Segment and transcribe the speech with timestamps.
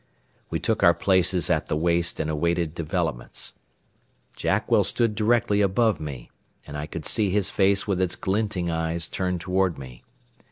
[0.49, 3.53] We took our places at the waist and awaited developments.
[4.35, 6.31] Jackwell stood directly above me,
[6.65, 10.03] and I could see his face with its glinting eyes turned toward me.